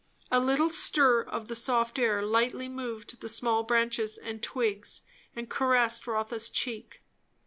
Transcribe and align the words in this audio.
A 0.31 0.39
little 0.39 0.67
stir 0.69 1.21
of 1.21 1.47
the 1.47 1.53
soft 1.53 1.99
air 1.99 2.23
lightly 2.23 2.67
moved 2.67 3.21
the 3.21 3.29
small 3.29 3.61
branches 3.61 4.17
and 4.17 4.41
twigs 4.41 5.01
and 5.35 5.47
caressed 5.47 6.07
Rotha's 6.07 6.49
cheek. 6.49 7.03